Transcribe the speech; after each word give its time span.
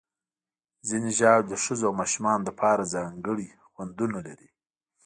ځینې 0.87 1.09
ژاولې 1.17 1.47
د 1.49 1.53
ښځو 1.63 1.85
او 1.89 1.97
ماشومانو 2.01 2.47
لپاره 2.49 2.91
ځانګړي 2.95 3.47
خوندونه 3.71 4.17
لري. 4.27 4.49